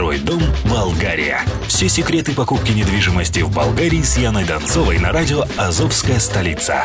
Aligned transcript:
Второй 0.00 0.18
дом 0.18 0.42
Болгария. 0.64 1.42
Все 1.68 1.86
секреты 1.90 2.32
покупки 2.32 2.70
недвижимости 2.72 3.40
в 3.40 3.54
Болгарии 3.54 4.00
с 4.00 4.16
Яной 4.16 4.46
Донцовой 4.46 4.98
на 4.98 5.12
радио 5.12 5.44
«Азовская 5.58 6.18
столица». 6.18 6.84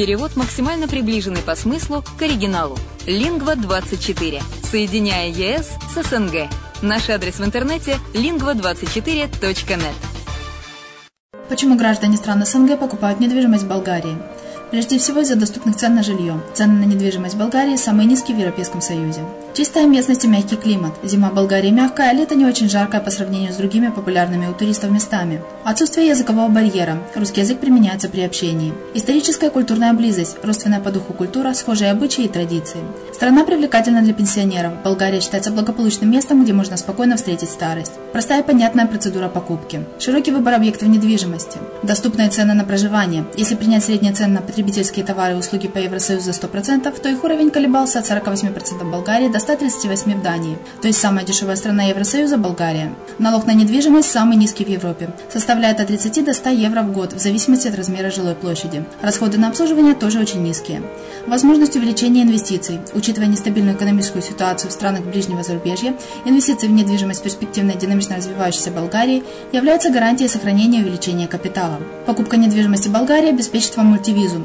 Перевод 0.00 0.34
максимально 0.34 0.88
приближенный 0.88 1.42
по 1.42 1.54
смыслу 1.54 2.02
к 2.18 2.22
оригиналу. 2.22 2.78
Лингва24. 3.04 4.42
Соединяя 4.62 5.28
ЕС 5.28 5.72
с 5.94 6.08
СНГ. 6.08 6.48
Наш 6.80 7.10
адрес 7.10 7.38
в 7.38 7.44
интернете 7.44 7.98
lingva24.net. 8.14 9.94
Почему 11.50 11.76
граждане 11.76 12.16
стран 12.16 12.46
СНГ 12.46 12.78
покупают 12.78 13.20
недвижимость 13.20 13.64
в 13.64 13.68
Болгарии? 13.68 14.16
Прежде 14.70 14.98
всего 14.98 15.20
из-за 15.20 15.34
доступных 15.34 15.76
цен 15.76 15.96
на 15.96 16.02
жилье. 16.04 16.40
Цены 16.54 16.74
на 16.74 16.84
недвижимость 16.84 17.36
Болгарии 17.36 17.74
самые 17.74 18.06
низкие 18.06 18.36
в 18.36 18.40
Европейском 18.40 18.80
Союзе. 18.80 19.22
Чистая 19.52 19.86
местность 19.86 20.24
и 20.24 20.28
мягкий 20.28 20.54
климат. 20.54 20.92
Зима 21.02 21.30
в 21.30 21.34
Болгарии 21.34 21.70
мягкая, 21.70 22.10
а 22.10 22.12
лето 22.12 22.36
не 22.36 22.46
очень 22.46 22.70
жаркое 22.70 23.00
по 23.00 23.10
сравнению 23.10 23.52
с 23.52 23.56
другими 23.56 23.88
популярными 23.88 24.46
у 24.46 24.54
туристов 24.54 24.92
местами. 24.92 25.42
Отсутствие 25.64 26.06
языкового 26.06 26.48
барьера. 26.48 26.98
Русский 27.16 27.40
язык 27.40 27.58
применяется 27.58 28.08
при 28.08 28.20
общении. 28.20 28.72
Историческая 28.94 29.48
и 29.48 29.50
культурная 29.50 29.92
близость. 29.92 30.36
Родственная 30.44 30.78
по 30.78 30.92
духу 30.92 31.14
культура, 31.14 31.52
схожие 31.52 31.90
обычаи 31.90 32.24
и 32.24 32.28
традиции. 32.28 32.78
Страна 33.12 33.44
привлекательна 33.44 34.02
для 34.02 34.14
пенсионеров. 34.14 34.72
Болгария 34.84 35.20
считается 35.20 35.50
благополучным 35.50 36.12
местом, 36.12 36.44
где 36.44 36.52
можно 36.52 36.76
спокойно 36.76 37.16
встретить 37.16 37.50
старость. 37.50 37.92
Простая 38.12 38.42
и 38.42 38.46
понятная 38.46 38.86
процедура 38.86 39.28
покупки. 39.28 39.84
Широкий 39.98 40.30
выбор 40.30 40.54
объектов 40.54 40.88
недвижимости. 40.88 41.58
Доступные 41.82 42.30
цены 42.30 42.54
на 42.54 42.64
проживание. 42.64 43.24
Если 43.36 43.56
принять 43.56 43.84
средние 43.84 44.12
цены 44.12 44.34
на 44.34 44.40
потребительские 44.60 45.06
товары 45.06 45.34
и 45.34 45.36
услуги 45.36 45.68
по 45.68 45.78
Евросоюзу 45.78 46.32
за 46.32 46.32
100%, 46.32 47.00
то 47.00 47.08
их 47.08 47.24
уровень 47.24 47.50
колебался 47.50 47.98
от 48.00 48.04
48% 48.04 48.84
в 48.84 48.90
Болгарии 48.90 49.28
до 49.28 49.38
138% 49.38 50.18
в 50.18 50.22
Дании. 50.22 50.58
То 50.82 50.88
есть 50.88 51.00
самая 51.00 51.24
дешевая 51.24 51.56
страна 51.56 51.84
Евросоюза– 51.84 52.36
Болгария. 52.38 52.92
Налог 53.18 53.46
на 53.46 53.54
недвижимость 53.54 54.10
самый 54.10 54.36
низкий 54.36 54.66
в 54.66 54.68
Европе. 54.68 55.08
Составляет 55.32 55.80
от 55.80 55.86
30 55.86 56.24
до 56.26 56.34
100 56.34 56.50
евро 56.50 56.82
в 56.82 56.92
год, 56.92 57.14
в 57.14 57.18
зависимости 57.18 57.68
от 57.68 57.74
размера 57.74 58.10
жилой 58.10 58.34
площади. 58.34 58.84
Расходы 59.00 59.38
на 59.38 59.48
обслуживание 59.48 59.94
тоже 59.94 60.20
очень 60.20 60.42
низкие. 60.42 60.82
Возможность 61.26 61.76
увеличения 61.76 62.22
инвестиций. 62.22 62.80
Учитывая 62.92 63.28
нестабильную 63.28 63.76
экономическую 63.76 64.22
ситуацию 64.22 64.70
в 64.70 64.74
странах 64.74 65.04
ближнего 65.04 65.42
зарубежья, 65.42 65.94
инвестиции 66.26 66.66
в 66.66 66.72
недвижимость 66.72 67.22
перспективной 67.22 67.76
динамично 67.76 68.16
развивающейся 68.16 68.70
Болгарии 68.70 69.22
являются 69.52 69.90
гарантией 69.90 70.28
сохранения 70.28 70.80
и 70.80 70.82
увеличения 70.82 71.28
капитала. 71.28 71.78
Покупка 72.04 72.36
недвижимости 72.36 72.88
Болгарии 72.88 73.30
обеспечит 73.30 73.76
вам 73.76 73.86
мультивизу. 73.86 74.44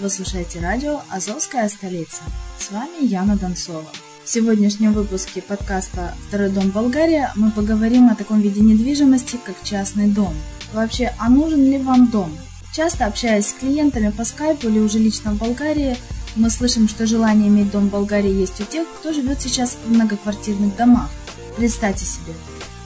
Вы 0.00 0.10
слушаете 0.10 0.60
радио 0.60 1.00
«Азовская 1.10 1.68
столица». 1.68 2.22
С 2.56 2.70
вами 2.70 3.04
Яна 3.04 3.36
Донцова. 3.36 3.84
В 4.24 4.28
сегодняшнем 4.30 4.92
выпуске 4.92 5.42
подкаста 5.42 6.14
«Второй 6.28 6.50
дом 6.50 6.70
Болгария» 6.70 7.32
мы 7.34 7.50
поговорим 7.50 8.08
о 8.08 8.14
таком 8.14 8.40
виде 8.40 8.60
недвижимости, 8.60 9.40
как 9.44 9.56
частный 9.64 10.06
дом. 10.06 10.32
Вообще, 10.72 11.12
а 11.18 11.28
нужен 11.28 11.64
ли 11.64 11.78
вам 11.78 12.12
дом? 12.12 12.30
Часто 12.72 13.06
общаясь 13.06 13.48
с 13.48 13.54
клиентами 13.54 14.10
по 14.10 14.22
скайпу 14.24 14.68
или 14.68 14.78
уже 14.78 15.00
лично 15.00 15.32
в 15.32 15.38
Болгарии, 15.38 15.96
мы 16.36 16.48
слышим, 16.48 16.88
что 16.88 17.04
желание 17.04 17.48
иметь 17.48 17.72
дом 17.72 17.88
в 17.88 17.90
Болгарии 17.90 18.30
есть 18.30 18.60
у 18.60 18.64
тех, 18.64 18.86
кто 19.00 19.12
живет 19.12 19.42
сейчас 19.42 19.78
в 19.84 19.90
многоквартирных 19.90 20.76
домах. 20.76 21.10
Представьте 21.56 22.04
себе, 22.04 22.34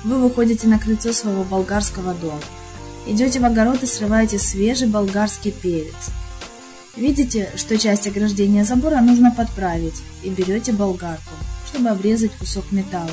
вы 0.05 0.19
выходите 0.19 0.67
на 0.67 0.79
крыльцо 0.79 1.13
своего 1.13 1.45
болгарского 1.45 2.15
дома, 2.15 2.41
идете 3.07 3.39
в 3.39 3.45
огород 3.45 3.83
и 3.83 3.87
срываете 3.87 4.39
свежий 4.39 4.89
болгарский 4.89 5.51
перец– 5.51 6.09
Видите, 6.97 7.49
что 7.57 7.79
часть 7.79 8.07
ограждения 8.07 8.65
забора 8.65 9.01
нужно 9.01 9.31
подправить, 9.31 10.03
и 10.23 10.29
берете 10.29 10.73
болгарку, 10.73 11.33
чтобы 11.67 11.89
обрезать 11.89 12.33
кусок 12.33 12.71
металла. 12.71 13.11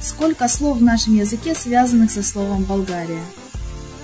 Сколько 0.00 0.48
слов 0.48 0.78
в 0.78 0.82
нашем 0.82 1.14
языке, 1.14 1.54
связанных 1.54 2.10
со 2.10 2.22
словом 2.22 2.64
«Болгария». 2.64 3.22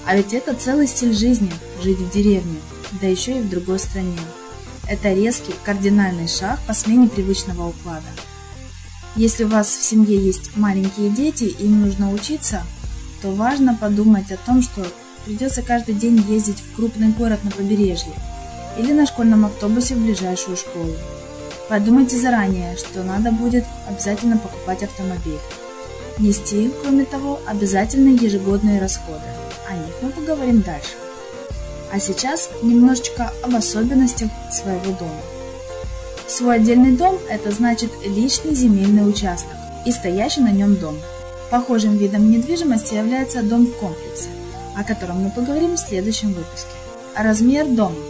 А 0.05 0.15
ведь 0.17 0.35
это 0.35 0.55
целый 0.55 0.87
стиль 0.87 1.15
жизни– 1.15 1.51
жить 1.83 1.99
в 1.99 2.13
деревне, 2.13 2.59
да 3.01 3.07
еще 3.07 3.39
и 3.39 3.43
в 3.43 3.49
другой 3.49 3.79
стране. 3.79 4.19
Это 4.87 5.15
резкий, 5.15 5.55
кардинальный 5.65 6.29
шаг 6.29 6.61
по 6.67 6.75
смене 6.75 7.09
привычного 7.09 7.69
уклада. 7.69 8.07
Если 9.17 9.45
у 9.45 9.49
вас 9.49 9.69
в 9.69 9.83
семье 9.83 10.17
есть 10.17 10.57
маленькие 10.57 11.09
дети 11.09 11.45
им 11.45 11.81
нужно 11.81 12.13
учиться, 12.13 12.63
то 13.23 13.31
важно 13.33 13.75
подумать 13.75 14.31
о 14.31 14.37
том, 14.37 14.63
что 14.63 14.87
придется 15.25 15.63
каждый 15.63 15.95
день 15.95 16.23
ездить 16.29 16.61
в 16.61 16.77
крупный 16.77 17.09
город 17.09 17.43
на 17.45 17.51
побережье– 17.51 18.13
или 18.79 18.93
на 18.93 19.07
школьном 19.07 19.45
автобусе 19.45 19.95
в 19.95 19.99
ближайшую 19.99 20.57
школу. 20.57 20.95
Подумайте 21.69 22.17
заранее, 22.17 22.77
что 22.77 23.03
надо 23.03 23.31
будет 23.31 23.65
обязательно 23.87 24.39
покупать 24.39 24.83
автомобиль. 24.83 25.39
Нести, 26.19 26.73
кроме 26.83 27.05
того, 27.05 27.41
обязательные 27.47 28.15
ежегодные 28.17 28.81
расходы. 28.81 29.21
О 29.69 29.75
них 29.75 29.95
мы 30.01 30.11
поговорим 30.11 30.63
дальше. 30.63 30.95
А 31.93 32.01
сейчас 32.01 32.51
немножечко 32.63 33.33
об 33.43 33.55
особенностях 33.55 34.31
своего 34.51 34.93
дома. 34.99 35.21
Свой 36.27 36.57
отдельный 36.57 36.97
дом– 36.97 37.19
это 37.31 37.51
значит 37.51 37.91
личный 38.05 38.55
земельный 38.55 39.09
участок 39.09 39.53
и 39.87 39.93
стоящий 39.93 40.41
на 40.41 40.51
нем 40.51 40.77
дом. 40.77 40.99
Похожим 41.51 41.97
видом 41.97 42.31
недвижимости 42.31 42.95
является 42.95 43.43
дом 43.43 43.67
в 43.67 43.73
комплексе, 43.77 44.29
о 44.77 44.85
котором 44.85 45.23
мы 45.23 45.31
поговорим 45.31 45.75
в 45.75 45.81
следующем 45.81 46.29
выпуске. 46.29 46.71
Размер 47.15 47.67
дома– 47.67 47.97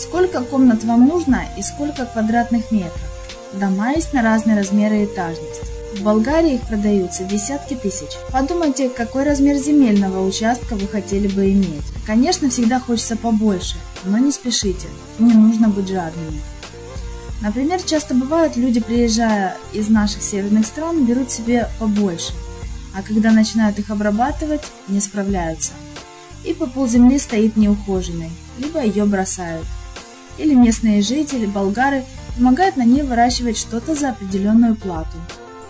Сколько 0.00 0.40
комнат 0.40 0.82
вам 0.84 1.06
нужно 1.06 1.44
и 1.58 1.62
сколько 1.62 2.06
квадратных 2.06 2.70
метров? 2.72 3.02
Дома 3.52 3.92
есть 3.92 4.14
на 4.14 4.22
разные 4.22 4.56
размеры 4.56 5.02
и 5.02 5.04
этажность. 5.04 5.60
В 5.94 6.02
Болгарии 6.02 6.54
их 6.54 6.62
продаются 6.62 7.24
десятки 7.24 7.74
тысяч. 7.74 8.08
Подумайте, 8.32 8.88
какой 8.88 9.24
размер 9.24 9.56
земельного 9.56 10.26
участка 10.26 10.74
вы 10.74 10.86
хотели 10.86 11.28
бы 11.28 11.52
иметь. 11.52 11.84
Конечно, 12.06 12.48
всегда 12.48 12.80
хочется 12.80 13.14
побольше, 13.14 13.76
но 14.04 14.16
не 14.16 14.32
спешите, 14.32 14.88
не 15.18 15.34
нужно 15.34 15.68
быть 15.68 15.88
жадными. 15.88 16.40
Например, 17.42 17.82
часто 17.82 18.14
бывает, 18.14 18.56
люди, 18.56 18.80
приезжая 18.80 19.58
из 19.74 19.90
наших 19.90 20.22
северных 20.22 20.64
стран, 20.64 21.04
берут 21.04 21.30
себе 21.30 21.68
побольше, 21.78 22.32
а 22.96 23.02
когда 23.02 23.32
начинают 23.32 23.78
их 23.78 23.90
обрабатывать, 23.90 24.62
не 24.88 25.00
справляются. 25.00 25.72
И 26.46 26.54
по 26.54 26.66
полземли 26.66 27.18
стоит 27.18 27.58
неухоженной, 27.58 28.30
либо 28.58 28.82
ее 28.82 29.04
бросают 29.04 29.66
или 30.38 30.54
местные 30.54 31.02
жители, 31.02 31.46
болгары, 31.46 32.04
помогают 32.36 32.76
на 32.76 32.84
ней 32.84 33.02
выращивать 33.02 33.58
что-то 33.58 33.94
за 33.94 34.10
определенную 34.10 34.76
плату. 34.76 35.16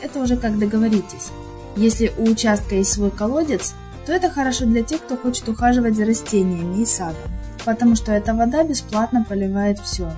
Это 0.03 0.21
уже 0.21 0.37
как 0.37 0.59
договоритесь. 0.59 1.29
Если 1.77 2.13
у 2.19 2.25
участка 2.31 2.75
есть 2.75 2.93
свой 2.93 3.11
колодец, 3.11 3.75
то 4.07 4.13
это 4.13 4.31
хорошо 4.31 4.65
для 4.65 4.83
тех, 4.83 5.03
кто 5.03 5.17
хочет 5.17 5.49
ухаживать 5.49 5.97
за 5.97 6.05
растениями 6.05 6.83
и 6.83 6.87
садом, 6.87 7.17
потому 7.65 7.95
что 7.95 8.13
эта 8.13 8.35
вода 8.35 8.65
бесплатно 8.65 9.25
поливает 9.29 9.79
все. 9.79 10.11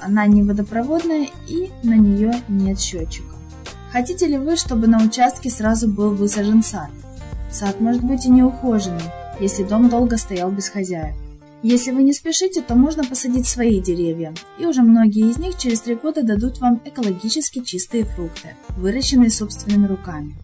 Она 0.00 0.26
не 0.26 0.42
водопроводная 0.42 1.28
и 1.48 1.70
на 1.82 1.94
нее 1.94 2.32
нет 2.48 2.80
счетчика. 2.80 3.34
Хотите 3.92 4.26
ли 4.26 4.38
вы, 4.38 4.56
чтобы 4.56 4.86
на 4.86 5.02
участке 5.02 5.50
сразу 5.50 5.88
был 5.88 6.14
высажен 6.14 6.62
сад? 6.62 6.90
Сад 7.50 7.80
может 7.80 8.04
быть 8.04 8.24
и 8.24 8.30
неухоженный, 8.30 9.10
если 9.40 9.64
дом 9.64 9.88
долго 9.88 10.16
стоял 10.16 10.50
без 10.50 10.68
хозяев. 10.68 11.16
Если 11.62 11.90
вы 11.90 12.02
не 12.04 12.14
спешите, 12.14 12.62
то 12.62 12.74
можно 12.74 13.04
посадить 13.04 13.46
свои 13.46 13.82
деревья, 13.82 14.32
и 14.58 14.64
уже 14.64 14.80
многие 14.80 15.30
из 15.30 15.38
них 15.38 15.58
через 15.58 15.80
три 15.80 15.94
года 15.94 16.22
дадут 16.22 16.58
вам 16.58 16.80
экологически 16.86 17.60
чистые 17.60 18.04
фрукты, 18.04 18.54
выращенные 18.78 19.28
собственными 19.28 19.86
руками. 19.86 20.34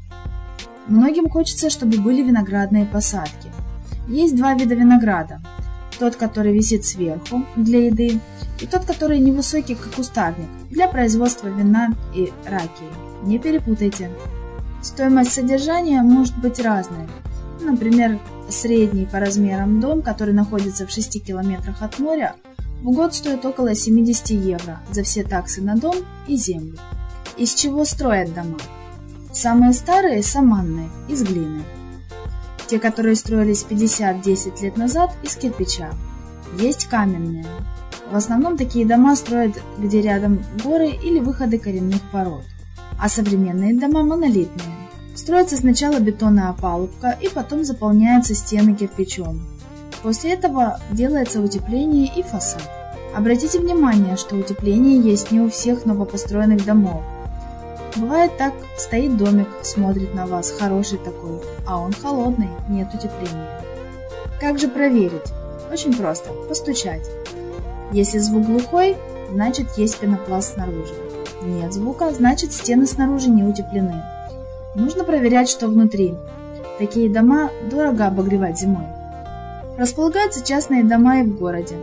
Многим 0.88 1.30
хочется, 1.30 1.70
чтобы 1.70 1.96
были 1.98 2.22
виноградные 2.22 2.84
посадки. 2.84 3.50
Есть 4.08 4.36
два 4.36 4.52
вида 4.52 4.74
винограда. 4.74 5.40
Тот, 5.98 6.16
который 6.16 6.52
висит 6.52 6.84
сверху 6.84 7.46
для 7.56 7.86
еды, 7.86 8.20
и 8.60 8.66
тот, 8.66 8.84
который 8.84 9.18
невысокий, 9.18 9.74
как 9.74 9.94
кустарник, 9.94 10.48
для 10.70 10.86
производства 10.86 11.48
вина 11.48 11.94
и 12.14 12.30
ракии. 12.44 12.92
Не 13.22 13.38
перепутайте. 13.38 14.10
Стоимость 14.82 15.32
содержания 15.32 16.02
может 16.02 16.36
быть 16.38 16.60
разной. 16.60 17.08
Например, 17.62 18.20
средний 18.48 19.06
по 19.06 19.19
размерам 19.19 19.81
дом, 19.81 20.02
который 20.02 20.34
находится 20.34 20.87
в 20.87 20.90
6 20.90 21.25
километрах 21.25 21.82
от 21.82 21.98
моря, 21.98 22.37
в 22.82 22.93
год 22.93 23.14
стоит 23.14 23.44
около 23.44 23.75
70 23.75 24.31
евро 24.31 24.81
за 24.90 25.02
все 25.02 25.25
таксы 25.25 25.62
на 25.62 25.76
дом 25.76 25.96
и 26.26 26.37
землю. 26.37 26.78
Из 27.37 27.54
чего 27.54 27.84
строят 27.84 28.34
дома? 28.34 28.58
Самые 29.32 29.72
старые– 29.72 30.22
саманные, 30.25 30.88
из 31.08 31.22
глины. 31.22 31.62
Те, 32.66 32.78
которые 32.78 33.16
строились 33.16 33.66
50-10 33.69 34.62
лет 34.62 34.76
назад, 34.76 35.10
из 35.22 35.37
кирпича. 35.37 35.90
Есть 36.58 36.87
каменные. 36.87 37.46
В 38.10 38.16
основном 38.16 38.56
такие 38.56 38.87
дома 38.87 39.16
строят, 39.16 39.60
где 39.78 40.00
рядом 40.00 40.44
горы 40.62 40.88
или 40.88 41.19
выходы 41.19 41.58
коренных 41.58 42.00
пород. 42.12 42.44
А 42.99 43.08
современные 43.08 43.78
дома 43.78 44.02
монолитные. 44.02 44.86
Строится 45.16 45.56
сначала 45.56 45.98
бетонная 45.98 46.50
опалубка 46.50 47.16
и 47.20 47.28
потом 47.28 47.64
заполняются 47.64 48.34
стены 48.34 48.74
кирпичом. 48.74 49.40
После 50.02 50.34
этого 50.34 50.78
делается 50.90 51.40
утепление 51.40 52.12
и 52.14 52.22
фасад. 52.22 52.62
Обратите 53.14 53.58
внимание, 53.58 54.18
что 54.18 54.36
утепление 54.36 55.00
есть 55.00 55.30
не 55.30 55.40
у 55.40 55.48
всех 55.48 55.86
новопостроенных 55.86 56.66
домов. 56.66 57.02
Бывает 57.96 58.36
так, 58.36 58.52
стоит 58.76 59.16
домик, 59.16 59.48
смотрит 59.62 60.14
на 60.14 60.26
вас, 60.26 60.50
хороший 60.50 60.98
такой, 60.98 61.40
а 61.66 61.78
он 61.80 61.94
холодный, 61.94 62.50
нет 62.68 62.88
утепления. 62.92 63.62
Как 64.38 64.58
же 64.58 64.68
проверить? 64.68 65.32
Очень 65.72 65.94
просто, 65.94 66.30
постучать. 66.46 67.08
Если 67.90 68.18
звук 68.18 68.44
глухой, 68.44 68.98
значит 69.32 69.78
есть 69.78 69.98
пенопласт 69.98 70.54
снаружи. 70.54 70.94
Нет 71.42 71.72
звука, 71.72 72.12
значит 72.12 72.52
стены 72.52 72.86
снаружи 72.86 73.30
не 73.30 73.44
утеплены. 73.44 74.02
Нужно 74.76 75.05
проверять, 75.05 75.49
что 75.49 75.69
внутри. 75.69 76.14
Такие 76.78 77.08
дома 77.08 77.50
дорого 77.70 78.08
обогревать 78.08 78.58
зимой. 78.58 78.84
Располагаются 79.78 80.44
частные 80.44 80.84
дома 80.84 81.20
и 81.20 81.23
в 81.23 81.38
городе. 81.38 81.76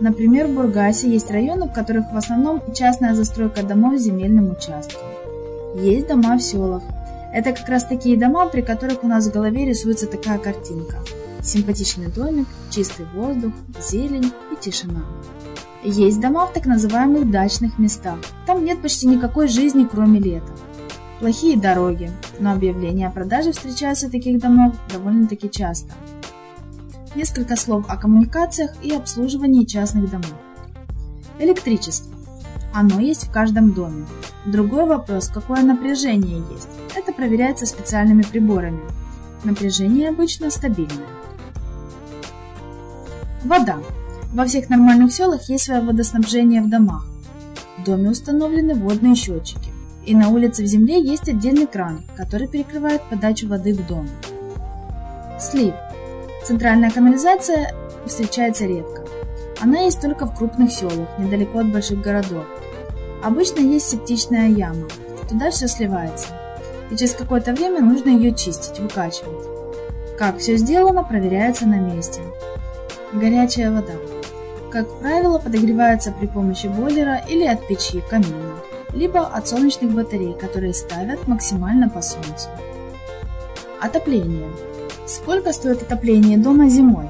Например, 0.00 0.46
в 0.46 0.54
Бургасе 0.54 1.10
есть 1.10 1.30
районы, 1.30 1.66
в 1.66 1.74
которых 1.74 2.10
в 2.10 2.16
основном 2.16 2.62
частная 2.72 3.14
застройка 3.14 3.62
домов 3.62 3.98
земельным 3.98 4.52
участком. 4.52 5.02
Есть 5.76 6.08
дома 6.08 6.38
в 6.38 6.40
селах. 6.40 6.82
Это 7.34 7.52
как 7.52 7.68
раз 7.68 7.84
такие 7.84 8.18
дома, 8.18 8.46
при 8.46 8.62
которых 8.62 9.04
у 9.04 9.06
нас 9.06 9.26
в 9.26 9.32
голове 9.32 9.66
рисуется 9.66 10.06
такая 10.06 10.38
картинка. 10.38 10.96
Симпатичный 11.42 12.08
домик, 12.08 12.48
чистый 12.70 13.04
воздух, 13.14 13.52
зелень 13.78 14.32
и 14.50 14.56
тишина. 14.58 15.02
Есть 15.84 16.22
дома 16.22 16.46
в 16.46 16.54
так 16.54 16.64
называемых 16.64 17.30
дачных 17.30 17.78
местах. 17.78 18.18
Там 18.46 18.64
нет 18.64 18.80
почти 18.80 19.06
никакой 19.06 19.46
жизни, 19.46 19.86
кроме 19.90 20.20
лета. 20.20 20.52
Плохие 21.20 21.58
дороги, 21.58 22.10
но 22.38 22.52
объявления 22.52 23.06
о 23.06 23.10
продаже 23.10 23.52
встречаются 23.52 24.10
таких 24.10 24.40
домов 24.40 24.74
довольно-таки 24.90 25.50
часто. 25.50 25.92
Несколько 27.14 27.56
слов 27.56 27.84
о 27.88 27.98
коммуникациях 27.98 28.72
и 28.82 28.94
обслуживании 28.94 29.66
частных 29.66 30.10
домов. 30.10 30.32
Электричество. 31.38 32.10
Оно 32.72 33.00
есть 33.00 33.26
в 33.26 33.30
каждом 33.30 33.72
доме. 33.72 34.06
Другой 34.46 34.86
вопрос, 34.86 35.28
какое 35.28 35.60
напряжение 35.60 36.42
есть. 36.50 36.68
Это 36.96 37.12
проверяется 37.12 37.66
специальными 37.66 38.22
приборами. 38.22 38.80
Напряжение 39.44 40.08
обычно 40.08 40.50
стабильное. 40.50 41.06
Вода. 43.44 43.78
Во 44.32 44.46
всех 44.46 44.70
нормальных 44.70 45.12
селах 45.12 45.50
есть 45.50 45.64
свое 45.64 45.82
водоснабжение 45.82 46.62
в 46.62 46.70
домах. 46.70 47.04
В 47.76 47.84
доме 47.84 48.08
установлены 48.08 48.74
водные 48.74 49.14
счетчики. 49.14 49.69
И 50.06 50.14
на 50.14 50.30
улице 50.30 50.62
в 50.62 50.66
земле 50.66 51.00
есть 51.00 51.28
отдельный 51.28 51.66
кран, 51.66 52.04
который 52.16 52.48
перекрывает 52.48 53.02
подачу 53.02 53.48
воды 53.48 53.74
в 53.74 53.86
дом. 53.86 54.08
Слив. 55.38 55.74
Центральная 56.44 56.90
канализация 56.90 57.74
встречается 58.06 58.66
редко. 58.66 59.04
Она 59.60 59.80
есть 59.80 60.00
только 60.00 60.26
в 60.26 60.34
крупных 60.34 60.72
селах, 60.72 61.08
недалеко 61.18 61.58
от 61.58 61.72
больших 61.72 62.00
городов. 62.00 62.44
Обычно 63.22 63.60
есть 63.60 63.90
септичная 63.90 64.48
яма, 64.48 64.88
туда 65.28 65.50
все 65.50 65.68
сливается. 65.68 66.28
И 66.90 66.96
через 66.96 67.14
какое-то 67.14 67.52
время 67.52 67.80
нужно 67.80 68.08
ее 68.08 68.34
чистить, 68.34 68.80
выкачивать. 68.80 69.46
Как 70.18 70.38
все 70.38 70.56
сделано, 70.56 71.04
проверяется 71.04 71.66
на 71.66 71.76
месте. 71.76 72.20
Горячая 73.12 73.70
вода. 73.70 73.94
Как 74.70 75.00
правило, 75.00 75.38
подогревается 75.38 76.12
при 76.12 76.26
помощи 76.26 76.66
бойлера 76.66 77.16
или 77.28 77.44
от 77.44 77.66
печи, 77.66 78.02
камина, 78.08 78.49
либо 78.92 79.20
от 79.20 79.48
солнечных 79.48 79.92
батарей, 79.92 80.34
которые 80.34 80.74
ставят 80.74 81.26
максимально 81.28 81.88
по 81.88 82.02
солнцу. 82.02 82.48
Отопление. 83.80 84.50
Сколько 85.06 85.52
стоит 85.52 85.82
отопление 85.82 86.38
дома 86.38 86.68
зимой? 86.68 87.08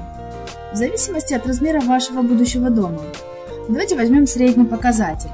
В 0.73 0.75
зависимости 0.75 1.33
от 1.33 1.45
размера 1.45 1.81
вашего 1.81 2.21
будущего 2.21 2.69
дома. 2.69 3.01
Давайте 3.67 3.95
возьмем 3.95 4.25
средний 4.25 4.65
показатель. 4.65 5.29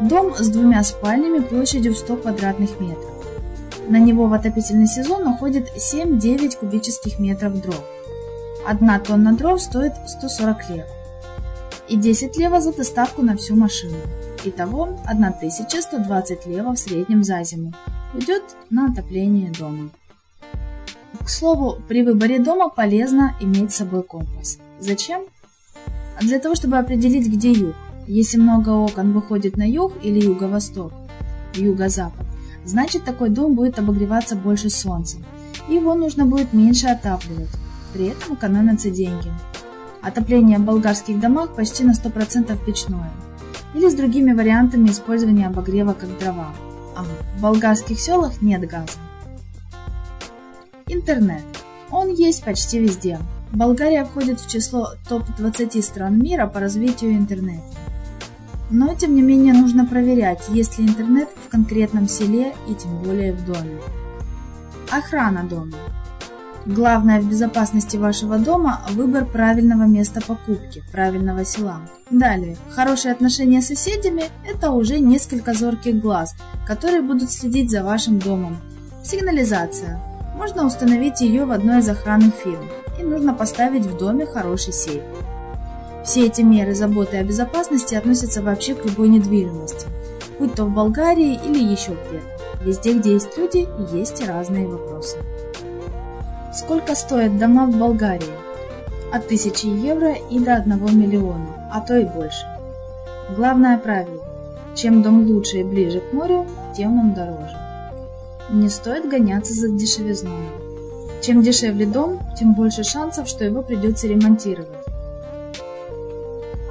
Дом 0.00 0.34
с 0.34 0.48
двумя 0.48 0.82
спальнями 0.84 1.40
площадью 1.40 1.94
в 1.94 1.98
100 1.98 2.16
квадратных 2.16 2.80
метров. 2.80 3.10
На 3.88 3.98
него 3.98 4.26
в 4.26 4.32
отопительный 4.32 4.86
сезон 4.86 5.26
уходит 5.26 5.68
7-9 5.76 6.58
кубических 6.58 7.18
метров 7.18 7.60
дров. 7.60 7.84
Одна 8.66 9.00
тонна 9.00 9.34
дров 9.34 9.60
стоит 9.60 9.92
140 10.06 10.70
лев. 10.70 10.86
И 11.88 11.96
10 11.96 12.36
лева 12.36 12.60
за 12.60 12.72
доставку 12.72 13.22
на 13.22 13.36
всю 13.36 13.56
машину. 13.56 13.96
Итого 14.44 14.98
1120 15.06 16.46
лева 16.46 16.72
в 16.72 16.78
среднем 16.78 17.22
за 17.22 17.42
зиму 17.44 17.72
уйдет 18.12 18.42
на 18.70 18.90
отопление 18.90 19.52
дома. 19.52 19.90
К 21.22 21.28
слову, 21.28 21.78
при 21.88 22.02
выборе 22.02 22.40
дома 22.40 22.68
полезно 22.68 23.36
иметь 23.40 23.72
с 23.72 23.76
собой 23.76 24.02
компас. 24.02 24.58
Зачем? 24.80 25.22
Для 26.20 26.40
того, 26.40 26.56
чтобы 26.56 26.78
определить, 26.78 27.28
где 27.28 27.52
юг. 27.52 27.74
Если 28.08 28.36
много 28.36 28.70
окон 28.70 29.12
выходит 29.12 29.56
на 29.56 29.62
юг 29.62 29.92
или 30.02 30.18
юго-восток, 30.20 30.92
юго-запад, 31.54 32.26
значит 32.64 33.04
такой 33.04 33.28
дом 33.28 33.54
будет 33.54 33.78
обогреваться 33.78 34.34
больше 34.34 34.70
солнцем. 34.70 35.24
Его 35.68 35.94
нужно 35.94 36.26
будет 36.26 36.52
меньше 36.52 36.88
отапливать. 36.88 37.50
При 37.92 38.06
этом 38.06 38.34
экономятся 38.34 38.90
деньги. 38.90 39.30
Отопление 40.00 40.58
в 40.58 40.62
болгарских 40.62 41.20
домах 41.20 41.54
почти 41.54 41.84
на 41.84 41.92
100% 41.92 42.58
печное. 42.66 43.12
Или 43.74 43.88
с 43.88 43.94
другими 43.94 44.32
вариантами 44.32 44.88
использования 44.88 45.46
обогрева 45.46 45.94
как 45.94 46.18
дрова. 46.18 46.48
А 46.96 47.04
в 47.04 47.40
болгарских 47.40 47.98
селах 47.98 48.42
нет 48.42 48.68
газа. 48.68 48.98
Интернет. 50.86 51.42
Он 51.90 52.08
есть 52.10 52.44
почти 52.44 52.78
везде. 52.78 53.18
Болгария 53.52 54.04
входит 54.04 54.40
в 54.40 54.50
число 54.50 54.90
топ-20 55.08 55.82
стран 55.82 56.18
мира 56.18 56.46
по 56.46 56.60
развитию 56.60 57.12
интернета. 57.12 57.64
Но, 58.70 58.94
тем 58.94 59.14
не 59.14 59.20
менее, 59.20 59.52
нужно 59.52 59.86
проверять, 59.86 60.48
есть 60.48 60.78
ли 60.78 60.86
интернет 60.86 61.28
в 61.46 61.50
конкретном 61.50 62.08
селе 62.08 62.54
и 62.68 62.74
тем 62.74 63.02
более 63.02 63.34
в 63.34 63.44
доме. 63.44 63.78
Охрана 64.90 65.44
дома. 65.44 65.76
Главное 66.64 67.20
в 67.20 67.28
безопасности 67.28 67.96
вашего 67.96 68.38
дома– 68.38 68.82
выбор 68.90 69.24
правильного 69.24 69.82
места 69.82 70.20
покупки, 70.24 70.84
правильного 70.92 71.44
села. 71.44 71.80
Далее, 72.08 72.56
хорошие 72.70 73.12
отношения 73.12 73.60
с 73.60 73.66
соседями– 73.66 74.24
это 74.48 74.70
уже 74.70 75.00
несколько 75.00 75.54
зорких 75.54 76.00
глаз, 76.00 76.36
которые 76.64 77.02
будут 77.02 77.32
следить 77.32 77.70
за 77.70 77.82
вашим 77.82 78.20
домом. 78.20 78.58
Сигнализация 79.02 80.00
можно 80.36 80.64
установить 80.64 81.20
ее 81.20 81.46
в 81.46 81.50
одной 81.50 81.80
из 81.80 81.88
охранных 81.88 82.32
фирм, 82.34 82.68
и 83.00 83.02
нужно 83.02 83.34
поставить 83.34 83.86
в 83.86 83.98
доме 83.98 84.24
хороший 84.24 84.72
сейф. 84.72 85.02
Все 86.04 86.26
эти 86.26 86.42
меры 86.42 86.76
заботы 86.76 87.16
о 87.16 87.24
безопасности 87.24 87.96
относятся 87.96 88.40
вообще 88.40 88.76
к 88.76 88.84
любой 88.84 89.08
недвижимости, 89.08 89.86
будь 90.38 90.54
то 90.54 90.64
в 90.64 90.70
Болгарии 90.70 91.40
или 91.44 91.58
еще 91.58 91.96
где-то. 92.08 92.64
Везде, 92.64 92.92
где 92.92 93.14
есть 93.14 93.36
люди, 93.36 93.66
есть 93.92 94.24
разные 94.24 94.68
вопросы. 94.68 95.16
Сколько 96.52 96.94
стоят 96.94 97.38
дома 97.38 97.66
в 97.66 97.76
Болгарии? 97.76 98.26
От 99.12 99.24
1000 99.26 99.68
евро 99.68 100.14
и 100.30 100.38
до 100.38 100.56
1 100.56 100.98
миллиона, 100.98 101.70
а 101.72 101.80
то 101.80 101.96
и 101.96 102.04
больше. 102.04 102.46
Главное 103.36 103.78
правило– 103.78 104.22
чем 104.74 105.02
дом 105.02 105.26
лучше 105.26 105.58
и 105.58 105.64
ближе 105.64 106.00
к 106.00 106.12
морю, 106.12 106.46
тем 106.74 106.98
он 106.98 107.12
дороже. 107.12 107.56
Не 108.50 108.68
стоит 108.68 109.08
гоняться 109.08 109.52
за 109.52 109.68
дешевизной. 109.68 110.48
Чем 111.20 111.42
дешевле 111.42 111.86
дом, 111.86 112.18
тем 112.38 112.54
больше 112.54 112.82
шансов, 112.82 113.28
что 113.28 113.44
его 113.44 113.62
придется 113.62 114.08
ремонтировать. 114.08 114.68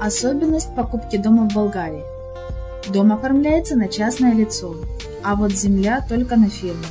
Особенность 0.02 0.74
покупки 0.76 1.18
дома 1.18 1.48
в 1.48 1.54
Болгарии. 1.54 2.04
Дом 2.92 3.14
оформляется 3.14 3.76
на 3.76 3.88
частное 3.88 4.34
лицо, 4.34 4.76
а 5.24 5.36
вот 5.36 5.52
земля 5.52 6.04
только 6.10 6.36
на 6.36 6.50
фирму. 6.50 6.84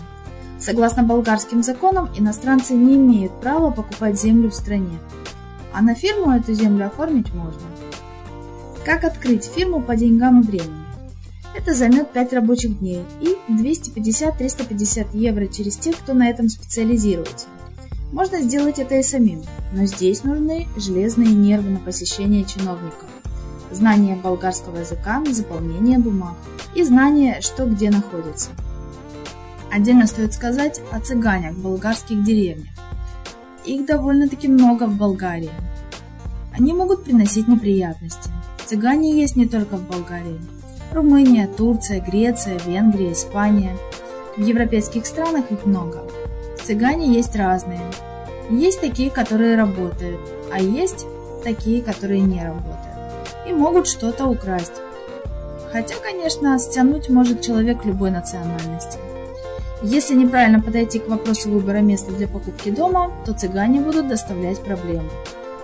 Согласно 0.61 1.03
болгарским 1.03 1.63
законам, 1.63 2.11
иностранцы 2.15 2.75
не 2.75 2.97
имеют 2.97 3.33
права 3.41 3.71
покупать 3.71 4.21
землю 4.21 4.51
в 4.51 4.55
стране, 4.55 4.99
а 5.73 5.81
на 5.81 5.95
фирму 5.95 6.33
эту 6.33 6.53
землю 6.53 6.87
оформить 6.87 7.33
можно. 7.33 7.63
Как 8.85 9.05
открыть 9.05 9.45
фирму 9.45 9.81
по 9.81 9.97
деньгам 9.97 10.41
и 10.41 10.45
времени? 10.45 10.85
Это 11.57 11.75
займет 11.75 12.11
5 12.11 12.33
рабочих 12.35 12.79
дней 12.79 13.03
и 13.21 13.37
250-350 13.51 15.17
евро 15.17 15.47
через 15.47 15.77
тех, 15.77 15.97
кто 15.97 16.13
на 16.13 16.29
этом 16.29 16.49
специализируется. 16.49 17.47
Можно 18.13 18.41
сделать 18.43 18.79
это 18.79 18.97
и 18.97 19.03
самим, 19.03 19.43
но 19.73 19.87
здесь 19.87 20.25
нужны 20.25 20.69
железные 20.77 21.33
нервы 21.33 21.71
на 21.71 21.79
посещение 21.79 22.45
чиновников, 22.45 23.09
знание 23.71 24.17
болгарского 24.17 24.79
языка 24.79 25.21
на 25.21 25.33
заполнение 25.33 25.99
бумаг 25.99 26.35
и 26.75 26.83
знание, 26.83 27.41
что 27.41 27.65
где 27.65 27.91
находится. 27.91 28.51
Отдельно 29.73 30.07
стоит 30.07 30.33
сказать 30.35 30.81
о 30.91 31.01
цыганях 31.01 31.55
в 31.55 31.63
болгарских 31.63 32.25
деревнях. 32.25 32.73
Их 33.65 33.87
довольно-таки 33.87 34.49
много 34.49 34.85
в 34.85 34.97
Болгарии. 34.97 35.51
Они 36.53 36.73
могут 36.73 37.05
приносить 37.05 37.47
неприятности. 37.47 38.31
Цыгане 38.67 39.21
есть 39.21 39.37
не 39.37 39.47
только 39.47 39.77
в 39.77 39.87
Болгарии. 39.87 40.41
Румыния, 40.93 41.47
Турция, 41.47 42.01
Греция, 42.01 42.59
Венгрия, 42.67 43.13
Испания. 43.13 43.77
В 44.37 44.41
европейских 44.41 45.07
странах 45.07 45.51
их 45.51 45.65
много. 45.67 46.03
Цыгане 46.65 47.13
есть 47.15 47.37
разные. 47.37 47.81
Есть 48.51 48.81
такие, 48.81 49.11
которые 49.11 49.57
работают, 49.57 50.21
а 50.53 50.61
есть 50.61 51.07
такие, 51.45 51.83
которые 51.83 52.21
не 52.21 52.43
работают. 52.43 52.97
И 53.49 53.53
могут 53.53 53.87
что-то 53.87 54.27
украсть. 54.27 54.73
Хотя, 55.73 55.95
конечно, 56.03 56.59
стянуть 56.59 57.09
может 57.09 57.43
человек 57.43 57.85
любой 57.85 58.11
национальности. 58.11 58.99
Если 59.83 60.15
неправильно 60.15 60.61
подойти 60.61 60.99
к 60.99 61.09
вопросу 61.09 61.51
выбора 61.51 61.79
места 61.79 62.13
для 62.13 62.29
покупки 62.29 62.71
дома, 62.71 63.11
то 63.25 63.33
цыгане 63.33 63.81
будут 63.81 64.09
доставлять 64.09 64.61
проблемы. 64.61 65.09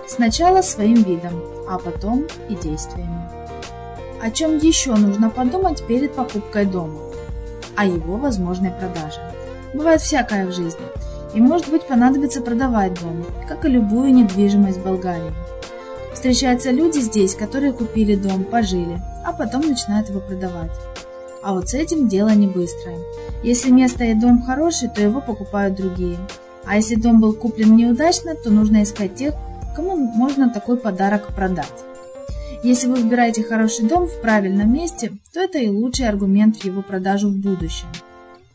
Сначала 0.07 0.63
своим 0.63 1.03
видом, 1.03 1.43
а 1.69 1.77
потом 1.77 2.25
и 2.49 2.55
действиями. 2.55 3.29
О 4.19 4.31
чем 4.31 4.57
еще 4.57 4.95
нужно 4.95 5.29
подумать 5.29 5.85
перед 5.85 6.13
покупкой 6.13 6.65
дома? 6.65 6.97
О 7.75 7.85
его 7.85 8.17
возможной 8.17 8.71
продаже. 8.71 9.19
Бывает 9.75 10.01
всякое 10.01 10.47
в 10.47 10.51
жизни, 10.51 10.85
и 11.35 11.39
может 11.39 11.69
быть 11.69 11.85
понадобится 11.85 12.41
продавать 12.41 12.99
дом, 12.99 13.23
как 13.47 13.65
и 13.65 13.69
любую 13.69 14.11
недвижимость 14.15 14.79
в 14.79 14.83
Болгарии. 14.83 15.33
Встречаются 16.11 16.71
люди 16.71 16.97
здесь, 16.97 17.35
которые 17.35 17.73
купили 17.73 18.15
дом, 18.15 18.43
пожили, 18.43 18.99
а 19.23 19.31
потом 19.31 19.61
начинают 19.61 20.09
его 20.09 20.21
продавать. 20.21 20.71
А 21.43 21.53
вот 21.53 21.69
с 21.69 21.75
этим 21.75 22.07
дело 22.07 22.29
не 22.29 22.47
быстрое. 22.47 22.97
Если 23.47 23.71
место 23.71 24.03
и 24.03 24.13
дом 24.13 24.43
хороший, 24.43 24.89
то 24.89 25.01
его 25.01 25.21
покупают 25.21 25.75
другие. 25.75 26.17
А 26.65 26.75
если 26.75 26.95
дом 26.95 27.21
был 27.21 27.31
куплен 27.31 27.77
неудачно, 27.77 28.35
то 28.35 28.49
нужно 28.49 28.83
искать 28.83 29.15
тех, 29.15 29.35
кому 29.73 29.95
можно 29.95 30.49
такой 30.49 30.75
подарок 30.75 31.33
продать. 31.33 31.85
Если 32.61 32.87
вы 32.87 32.95
выбираете 32.95 33.43
хороший 33.43 33.87
дом 33.87 34.07
в 34.07 34.19
правильном 34.19 34.73
месте, 34.73 35.13
то 35.31 35.39
это 35.39 35.59
и 35.59 35.69
лучший 35.69 36.09
аргумент 36.09 36.57
в 36.57 36.65
его 36.65 36.81
продажу 36.81 37.29
в 37.29 37.37
будущем. 37.37 37.87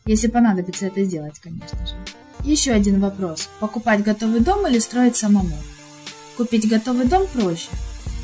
Если 0.05 0.27
понадобится 0.27 0.85
это 0.85 1.03
сделать, 1.03 1.39
конечно 1.39 1.87
же. 1.87 1.95
Еще 2.43 2.71
один 2.71 2.99
вопрос. 2.99 3.49
Покупать 3.59 4.03
готовый 4.03 4.41
дом 4.41 4.67
или 4.67 4.77
строить 4.77 5.15
самому? 5.15 5.57
Купить 6.37 6.69
готовый 6.69 7.07
дом 7.07 7.23
проще. 7.33 7.69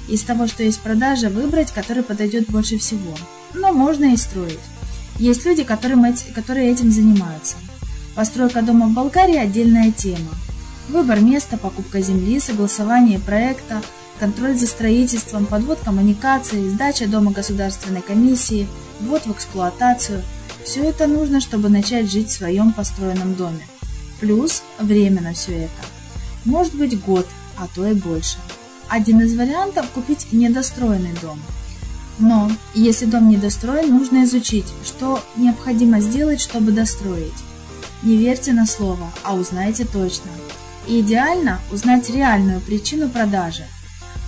Из 0.07 0.21
того, 0.21 0.45
что 0.45 0.61
есть 0.61 0.81
продажа, 0.81 1.29
выбрать, 1.29 1.71
который 1.71 2.03
подойдет 2.03 2.45
больше 2.51 2.77
всего– 2.77 3.15
но 3.53 3.73
можно 3.73 4.13
и 4.13 4.17
строить. 4.17 4.59
Есть 5.19 5.45
люди, 5.45 5.65
которым, 5.65 6.05
которые 6.33 6.71
этим 6.71 6.91
занимаются. 6.91 7.57
Постройка 8.15 8.61
дома 8.61 8.88
в 8.88 8.93
Болгарии– 8.93 9.35
отдельная 9.38 9.91
тема. 9.91 10.31
Выбор 10.88 11.19
места, 11.19 11.57
покупка 11.57 11.99
земли, 11.99 12.39
согласование 12.39 13.19
проекта, 13.19 13.81
контроль 14.17 14.55
за 14.55 14.65
строительством, 14.65 15.45
подвод 15.45 15.79
коммуникаций, 15.83 16.69
сдача 16.69 17.05
дома 17.05 17.31
государственной 17.31 18.01
комиссии, 18.01 18.67
ввод 19.01 19.25
в 19.25 19.31
эксплуатацию– 19.33 20.23
все 20.63 20.83
это 20.83 21.07
нужно, 21.07 21.41
чтобы 21.41 21.69
начать 21.69 22.11
жить 22.11 22.29
в 22.29 22.38
своем 22.38 22.71
построенном 22.71 23.35
доме. 23.35 23.65
Плюс 24.19 24.63
время 24.77 25.21
на 25.21 25.33
все 25.33 25.63
это. 25.63 25.85
Может 26.45 26.75
быть 26.75 26.99
год, 27.01 27.27
а 27.57 27.67
то 27.73 27.85
и 27.85 27.93
больше. 27.93 28.38
Один 28.88 29.19
из 29.21 29.35
вариантов– 29.35 29.89
купить 29.93 30.31
недостроенный 30.31 31.13
дом– 31.21 31.39
но, 32.19 32.51
если 32.73 33.05
дом 33.05 33.29
недостроен, 33.29 33.97
нужно 33.97 34.23
изучить, 34.25 34.67
что 34.85 35.21
необходимо 35.38 36.01
сделать, 36.01 36.41
чтобы 36.41 36.71
достроить. 36.71 37.33
Не 38.03 38.17
верьте 38.17 38.53
на 38.53 38.65
слово, 38.65 39.11
а 39.23 39.35
узнайте 39.35 39.85
точно. 39.85 40.31
И 40.88 41.01
идеально 41.01 41.59
узнать 41.71 42.09
реальную 42.09 42.61
причину 42.61 43.09
продажи. 43.09 43.63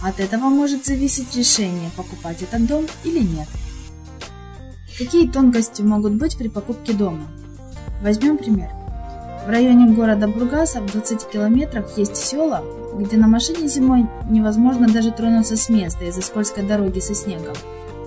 От 0.02 0.20
этого 0.20 0.46
может 0.46 0.86
зависеть 0.86 1.36
решение, 1.36 1.92
покупать 1.96 2.42
этот 2.42 2.66
дом 2.66 2.88
или 3.04 3.20
нет. 3.20 3.48
Какие 4.98 5.28
тонкости 5.28 5.82
могут 5.82 6.14
быть 6.14 6.38
при 6.38 6.48
покупке 6.48 6.94
дома? 6.94 7.28
Возьмем 8.02 8.38
пример. 8.38 8.70
В 9.46 9.50
районе 9.50 9.94
города 9.94 10.28
Бургаса 10.28 10.82
в 10.82 10.92
20 10.92 11.30
километрах 11.30 11.98
есть 11.98 12.16
села, 12.16 12.64
где 12.96 13.18
на 13.18 13.28
машине 13.28 13.68
зимой 13.68 14.06
невозможно 14.30 14.88
даже 14.88 15.12
тронуться 15.12 15.56
с 15.56 15.70
места 15.70 16.06
из-за 16.06 16.22
скользкой 16.22 16.64
дороги 16.64 17.00
со 17.00 17.16
снегом. 17.16 17.56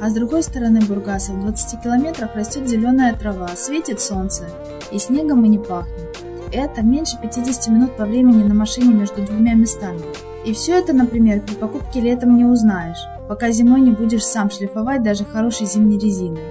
А 0.01 0.11
с 0.11 0.15
другой 0.15 0.43
стороны 0.43 0.81
Бургаса 0.81 1.33
в 1.33 1.41
20 1.41 1.83
километрах 1.83 2.35
растет 2.35 2.69
зеленая 2.69 3.15
трава, 3.15 3.49
светит 3.57 4.01
солнце, 4.01 4.45
и 4.91 4.99
снегом 4.99 5.45
и 5.45 5.49
не 5.49 5.59
пахнет. 5.59 6.19
Это 6.53 6.83
меньше 6.83 7.19
50 7.21 7.69
минут 7.69 7.97
по 7.97 8.05
времени 8.05 8.43
на 8.43 8.55
машине 8.55 8.95
между 8.95 9.23
двумя 9.23 9.55
местами. 9.55 10.01
И 10.45 10.53
все 10.53 10.79
это, 10.79 10.93
например, 10.93 11.41
при 11.41 11.55
покупке 11.55 12.01
летом 12.01 12.37
не 12.37 12.45
узнаешь, 12.45 12.99
пока 13.29 13.51
зимой 13.51 13.81
не 13.81 13.93
будешь 13.93 14.25
сам 14.25 14.51
шлифовать 14.51 15.03
даже 15.03 15.25
хорошей 15.25 15.67
зимней 15.67 15.99
резиной. 15.99 16.43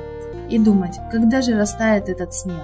И 0.50 0.58
думать, 0.58 0.98
когда 1.12 1.42
же 1.42 1.56
растает 1.56 2.10
этот 2.10 2.34
снег. 2.34 2.64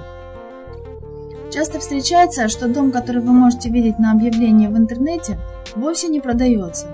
Часто 1.51 1.79
встречается, 1.79 2.47
что 2.47 2.67
дом, 2.67 2.91
который 2.91 3.21
вы 3.21 3.31
можете 3.31 3.69
видеть 3.69 3.99
на 3.99 4.11
объявлении 4.11 4.67
в 4.67 4.77
интернете, 4.77 5.39
вовсе 5.75 6.07
не 6.07 6.19
продается. 6.19 6.87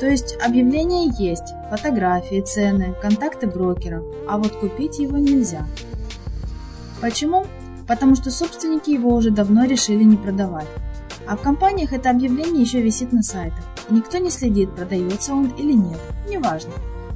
То 0.00 0.08
есть 0.08 0.38
объявление 0.42 1.12
есть, 1.18 1.52
фотографии, 1.68 2.40
цены, 2.40 2.94
контакты 3.02 3.46
брокеров, 3.46 4.02
а 4.26 4.38
вот 4.38 4.52
купить 4.52 4.98
его 4.98 5.18
нельзя. 5.18 5.66
Почему? 7.02 7.44
Потому 7.86 8.14
что 8.14 8.30
собственники 8.30 8.88
его 8.88 9.14
уже 9.14 9.30
давно 9.30 9.64
решили 9.64 10.02
не 10.02 10.16
продавать. 10.16 10.68
А 11.26 11.36
в 11.36 11.42
компаниях 11.42 11.92
это 11.92 12.08
объявление 12.08 12.62
еще 12.62 12.80
висит 12.80 13.12
на 13.12 13.22
сайтах, 13.22 13.62
и 13.90 13.94
никто 13.94 14.16
не 14.16 14.30
следит, 14.30 14.74
продается 14.74 15.34
он 15.34 15.48
или 15.58 15.74
нет, 15.74 16.00
неважно. 16.26 16.72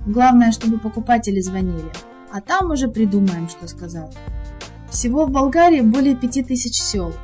Главное, 0.07 0.53
чтобы 0.53 0.79
покупатели 0.79 1.41
звонили, 1.41 1.91
а 2.31 2.43
там 2.43 2.71
уже 2.71 2.89
придумаем, 2.89 3.49
что 3.49 3.67
сказать. 3.67 4.15
Всего 4.91 5.25
в 5.25 5.31
Болгарии 5.31 5.81
более 5.81 6.15
5000 6.15 6.75
сел. 6.75 7.15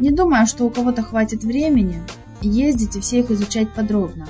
Не 0.00 0.10
думаю, 0.10 0.48
что 0.48 0.64
у 0.64 0.70
кого-то 0.70 1.02
хватит 1.02 1.44
времени 1.44 2.02
ездить 2.40 2.96
и 2.96 3.00
все 3.00 3.20
их 3.20 3.30
изучать 3.30 3.72
подробно. 3.72 4.26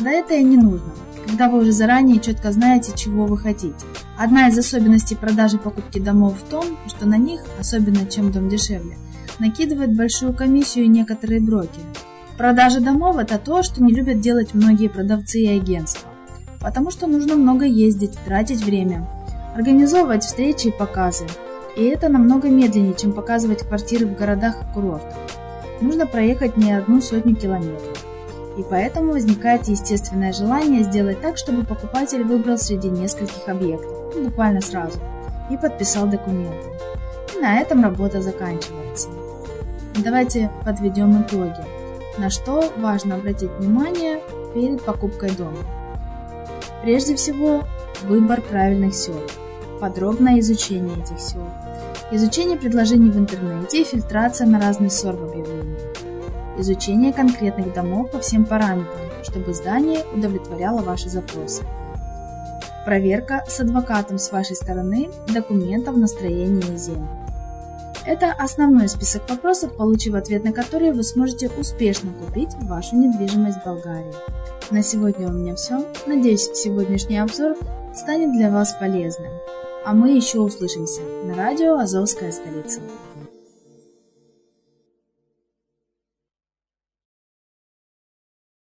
Да 0.00 0.12
это 0.12 0.34
и 0.34 0.44
не 0.44 0.56
нужно, 0.56 0.92
когда 1.26 1.48
вы 1.48 1.58
уже 1.58 1.72
заранее 1.72 2.20
четко 2.20 2.52
знаете, 2.52 2.92
чего 2.94 3.26
вы 3.26 3.36
хотите. 3.36 3.74
Одна 4.16 4.46
из 4.46 4.56
особенностей 4.56 5.16
продажи 5.16 5.56
и 5.56 5.60
покупки 5.60 5.98
домов 5.98 6.38
в 6.38 6.48
том, 6.48 6.64
что 6.86 7.04
на 7.04 7.16
них, 7.16 7.40
особенно 7.58 8.06
чем 8.06 8.30
дом 8.30 8.48
дешевле, 8.48 8.96
накидывают 9.40 9.96
большую 9.96 10.34
комиссию 10.34 10.88
некоторые 10.88 11.40
брокеры. 11.40 11.84
Продажа 12.36 12.80
домов– 12.80 13.16
это 13.18 13.38
то, 13.38 13.64
что 13.64 13.82
не 13.82 13.92
любят 13.92 14.20
делать 14.20 14.54
многие 14.54 14.88
продавцы 14.88 15.40
и 15.40 15.58
агентства, 15.58 16.08
потому 16.60 16.92
что 16.92 17.08
нужно 17.08 17.34
много 17.34 17.64
ездить, 17.64 18.16
тратить 18.24 18.64
время, 18.64 19.04
организовывать 19.56 20.22
встречи 20.22 20.68
и 20.68 20.78
показы. 20.78 21.26
И 21.76 21.82
это 21.82 22.08
намного 22.08 22.48
медленнее, 22.48 22.94
чем 22.94 23.12
показывать 23.12 23.66
квартиры 23.66 24.06
в 24.06 24.16
городах 24.16 24.62
и 24.62 24.74
курортах. 24.74 25.16
Нужно 25.80 26.06
проехать 26.06 26.56
не 26.56 26.70
одну 26.70 27.00
сотню 27.00 27.34
километров 27.34 28.07
и 28.58 28.64
поэтому 28.68 29.12
возникает 29.12 29.68
естественное 29.68 30.32
желание 30.32 30.82
сделать 30.82 31.20
так, 31.20 31.38
чтобы 31.38 31.64
покупатель 31.64 32.24
выбрал 32.24 32.58
среди 32.58 32.90
нескольких 32.90 33.48
объектов, 33.48 33.92
ну, 34.16 34.24
буквально 34.24 34.60
сразу, 34.60 34.98
и 35.48 35.56
подписал 35.56 36.08
документы. 36.08 36.66
И 37.36 37.40
на 37.40 37.60
этом 37.60 37.84
работа 37.84 38.20
заканчивается. 38.20 39.10
Давайте 40.04 40.50
подведем 40.64 41.22
итоги. 41.22 41.64
На 42.18 42.30
что 42.30 42.64
важно 42.78 43.14
обратить 43.14 43.50
внимание 43.58 44.20
перед 44.54 44.82
покупкой 44.84 45.30
дома? 45.30 45.58
Прежде 46.82 47.14
всего, 47.14 47.62
выбор 48.02 48.40
правильных 48.40 48.92
сел, 48.92 49.20
подробное 49.80 50.40
изучение 50.40 51.00
этих 51.00 51.20
сел, 51.20 51.46
изучение 52.10 52.58
предложений 52.58 53.10
в 53.10 53.18
интернете 53.18 53.82
и 53.82 53.84
фильтрация 53.84 54.48
на 54.48 54.60
разный 54.60 54.90
сор 54.90 55.14
в 55.14 55.22
объявлении 55.22 55.77
изучение 56.58 57.12
конкретных 57.12 57.72
домов 57.72 58.10
по 58.10 58.18
всем 58.18 58.44
параметрам, 58.44 59.00
чтобы 59.22 59.54
здание 59.54 60.04
удовлетворяло 60.14 60.82
ваши 60.82 61.08
запросы. 61.08 61.62
Проверка 62.84 63.44
с 63.46 63.60
адвокатом 63.60 64.18
с 64.18 64.32
вашей 64.32 64.56
стороны 64.56 65.08
документов 65.32 65.96
на 65.96 66.06
строение 66.06 66.76
земли. 66.76 67.06
Это 68.06 68.32
основной 68.32 68.88
список 68.88 69.28
вопросов, 69.28 69.76
получив 69.76 70.14
ответ 70.14 70.42
на 70.42 70.52
которые 70.52 70.94
вы 70.94 71.02
сможете 71.02 71.50
успешно 71.50 72.10
купить 72.14 72.54
вашу 72.62 72.96
недвижимость 72.96 73.58
в 73.58 73.64
Болгарии. 73.66 74.14
На 74.70 74.82
сегодня 74.82 75.28
у 75.28 75.32
меня 75.32 75.54
все. 75.56 75.84
Надеюсь, 76.06 76.50
сегодняшний 76.54 77.18
обзор 77.18 77.56
станет 77.94 78.32
для 78.32 78.50
вас 78.50 78.74
полезным. 78.80 79.32
А 79.84 79.92
мы 79.92 80.16
еще 80.16 80.40
услышимся 80.40 81.02
на 81.24 81.34
радио 81.34 81.78
«Азовская 81.78 82.32
столица». 82.32 82.80